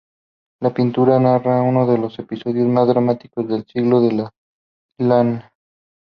La 0.61 0.73
pintura 0.73 1.19
narra 1.19 1.61
uno 1.61 1.85
de 1.85 1.95
los 1.99 2.17
episodios 2.17 2.67
más 2.67 2.87
dramáticos 2.87 3.47
del 3.47 3.65
ciclo 3.65 4.01
de 4.01 4.11
la 4.13 4.31
Ilíada. 4.97 5.53